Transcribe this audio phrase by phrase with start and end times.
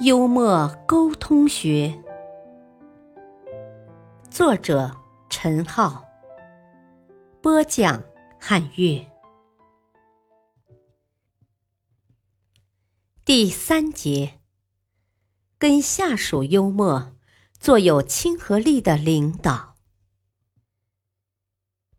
[0.00, 1.92] 幽默沟通学，
[4.30, 4.94] 作者。
[5.28, 6.04] 陈浩
[7.42, 8.02] 播讲，
[8.40, 9.04] 汉乐
[13.24, 14.38] 第三节：
[15.58, 17.16] 跟下属幽默，
[17.58, 19.74] 做有亲和力的领导。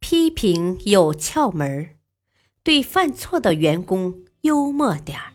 [0.00, 1.96] 批评有窍门儿，
[2.64, 5.33] 对犯错的员工幽默点儿。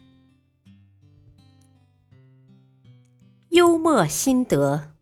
[3.60, 4.94] 幽默心得。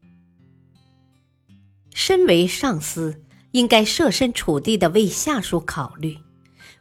[1.93, 6.17] 身为上司，应该设身处地的为下属考虑，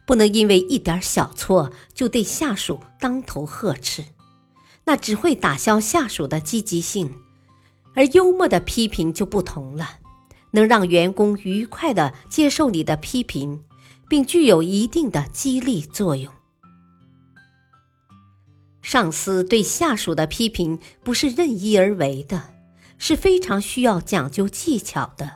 [0.03, 4.03] 不能因为一点小错就对下属当头呵斥，
[4.85, 7.13] 那只会打消下属的积极性。
[7.93, 9.99] 而幽默的批评就不同了，
[10.49, 13.63] 能让员工愉快的接受你的批评，
[14.09, 16.33] 并具有一定的激励作用。
[18.87, 22.41] 上司对下属的批评不是任意而为的。
[22.97, 25.29] 是非常需要讲究技巧的。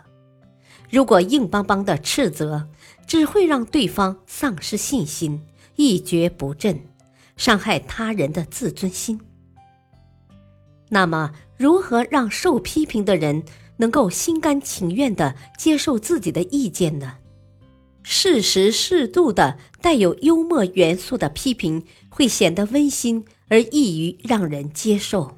[0.89, 2.69] 如果硬邦邦的斥责，
[3.05, 5.41] 只会让对方丧失信心，
[5.75, 6.79] 一蹶不振，
[7.35, 9.19] 伤害他人的自尊心。
[10.87, 13.43] 那么，如何让受批评的人
[13.75, 17.17] 能够心甘情愿地接受自己的意见呢？
[18.01, 25.37] 适时适度的带有幽默元素的批评，会显得温馨而易于让人接受。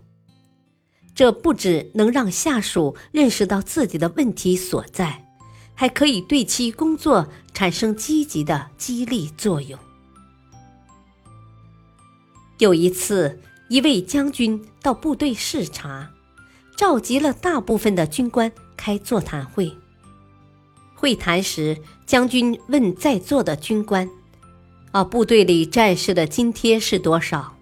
[1.15, 5.25] 这不只能让下属认识到自己的问题所在，
[5.73, 9.79] 还可以对其工作产生积极的激励作用。
[12.59, 16.11] 有一次，一位将军到部队视察，
[16.77, 19.75] 召集了大部分的军官开座谈会。
[20.93, 24.07] 会谈时，将军问在座的军官
[24.93, 27.57] ：“啊，部队里战士的津贴是多少？”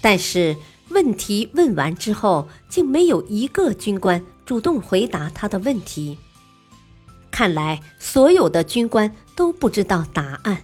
[0.00, 0.56] 但是。
[0.90, 6.16] 问题问完之后，竟没有一个军官主动回答他的问题。
[7.30, 10.62] 看来所有的军官都不知道答案。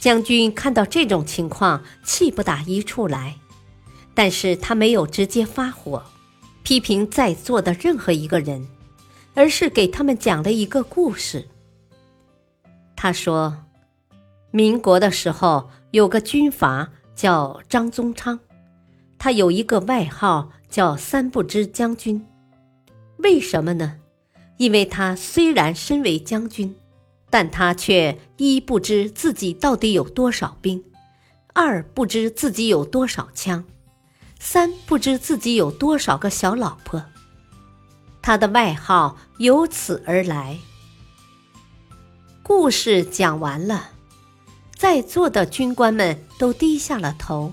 [0.00, 3.36] 将军看到这种情况，气不打一处来，
[4.14, 6.02] 但是他没有直接发火，
[6.62, 8.66] 批评在座的任何一个人，
[9.34, 11.46] 而是给他们讲了一个故事。
[12.96, 13.66] 他说
[14.50, 18.38] ：“民国的时候，有个军阀叫张宗昌。”
[19.18, 22.24] 他有一个外号叫“三不知将军”，
[23.18, 23.96] 为什么呢？
[24.56, 26.74] 因为他虽然身为将军，
[27.28, 30.82] 但他却一不知自己到底有多少兵，
[31.52, 33.64] 二不知自己有多少枪，
[34.38, 37.04] 三不知自己有多少个小老婆。
[38.22, 40.58] 他的外号由此而来。
[42.42, 43.90] 故事讲完了，
[44.78, 47.52] 在座的军官们都低下了头。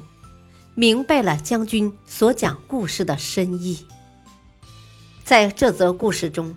[0.75, 3.83] 明白了将军所讲故事的深意。
[5.23, 6.55] 在这则故事中，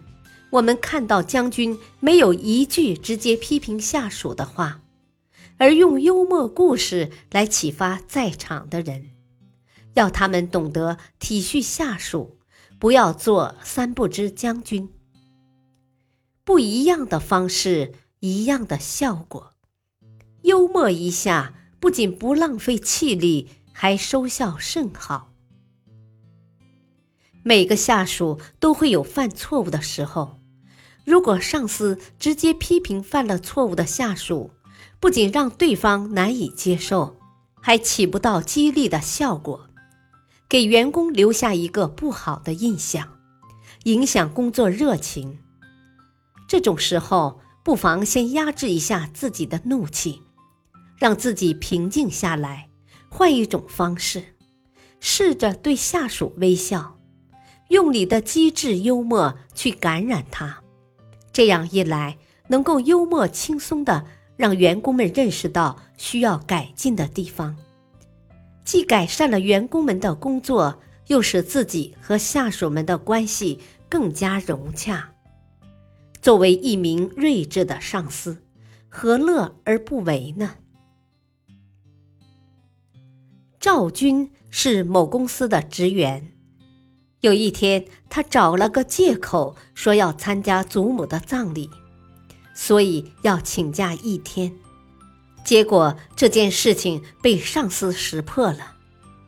[0.50, 4.82] 我们看到将军没有一句直接批评下属的话，
[5.56, 9.12] 而用幽默故事来启发在场的人，
[9.94, 12.36] 要他们懂得体恤下属，
[12.78, 14.90] 不要做三不知将军。
[16.44, 19.54] 不一样的方式，一样的效果。
[20.48, 23.48] 幽默一下，不仅不浪费气力。
[23.80, 25.30] 还收效甚好。
[27.44, 30.40] 每个下属都会有犯错误的时候，
[31.04, 34.50] 如果上司直接批评犯了错误的下属，
[34.98, 37.20] 不仅让对方难以接受，
[37.62, 39.68] 还起不到激励的效果，
[40.48, 43.16] 给员工留下一个不好的印象，
[43.84, 45.38] 影响工作热情。
[46.48, 50.22] 这种时候，不妨先压制一下自己的怒气，
[50.98, 52.68] 让自己平静下来。
[53.08, 54.22] 换一种方式，
[55.00, 56.98] 试着对下属微笑，
[57.68, 60.62] 用你的机智幽默去感染他。
[61.32, 62.18] 这样一来，
[62.48, 64.04] 能够幽默轻松的
[64.36, 67.56] 让员工们认识到需要改进的地方，
[68.64, 73.58] 既改善了员工们的工作，又使自己和下属们的关系
[73.88, 75.10] 更加融洽。
[76.20, 78.36] 作为一名睿智的上司，
[78.88, 80.56] 何乐而不为呢？
[83.60, 86.32] 赵军是某公司的职员，
[87.20, 91.68] 有一天，他找了个借口说要参加祖母的葬礼，
[92.54, 94.54] 所以要请假一天。
[95.44, 98.76] 结果这件事情被上司识破了，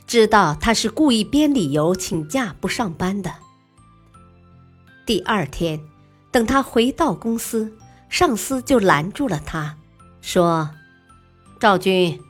[0.06, 3.34] 知道他是故意编理由请假不上班的。
[5.04, 5.80] 第二天，
[6.30, 7.76] 等他回到公司，
[8.08, 9.76] 上司就拦住了他，
[10.20, 10.70] 说
[11.58, 12.20] ：“赵军，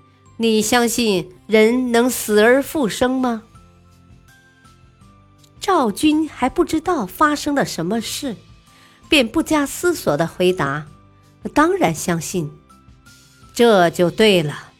[0.40, 3.42] 你相信人能死而复生吗？”
[5.60, 8.34] 赵军还不知道发生了什么事，
[9.06, 10.86] 便不加思索的回答
[11.52, 12.50] ：“当然相信。”
[13.52, 14.70] 这就对了。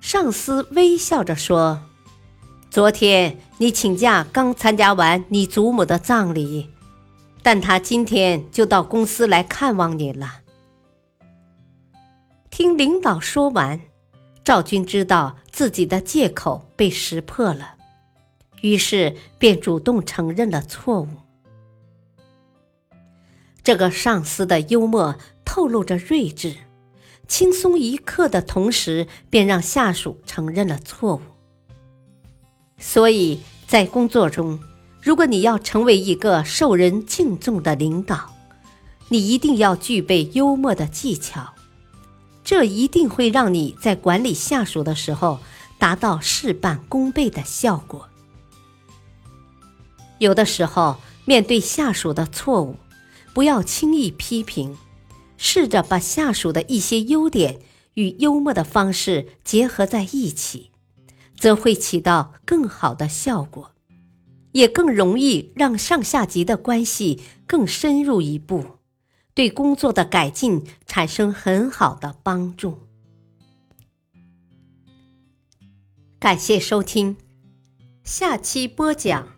[0.00, 1.82] 上司微笑着说
[2.72, 6.70] ：“昨天你请假刚参加完你祖母的葬礼，
[7.42, 10.40] 但他今天就到公司来看望你了。”
[12.48, 13.78] 听领导说完，
[14.44, 17.74] 赵军知道自己的借口被识破了。
[18.60, 21.08] 于是便主动承认了错误。
[23.62, 26.54] 这个上司的幽默透露着睿智，
[27.26, 31.20] 轻松一刻的同时，便让下属承认了错误。
[32.78, 34.60] 所以在工作中，
[35.00, 38.34] 如果你要成为一个受人敬重的领导，
[39.08, 41.53] 你一定要具备幽默的技巧，
[42.44, 45.40] 这一定会让你在管理下属的时候
[45.78, 48.08] 达到事半功倍的效果。
[50.18, 52.76] 有的时候，面对下属的错误，
[53.32, 54.76] 不要轻易批评，
[55.38, 57.60] 试着把下属的一些优点
[57.94, 60.70] 与幽默的方式结合在一起，
[61.38, 63.72] 则会起到更好的效果，
[64.52, 68.64] 也更容易让上下级的关系更深入一步，
[69.34, 72.78] 对工作的改进产生很好的帮助。
[76.18, 77.16] 感谢收听，
[78.02, 79.28] 下期播讲。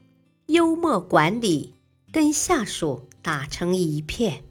[0.46, 1.74] 幽默管理，
[2.12, 4.44] 跟下属打成一片。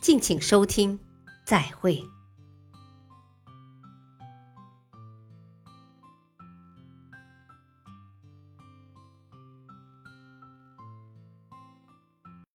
[0.00, 1.00] 敬请收听，
[1.44, 2.00] 再会。